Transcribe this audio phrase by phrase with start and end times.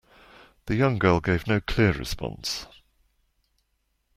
[0.65, 2.65] The young girl gave no clear response.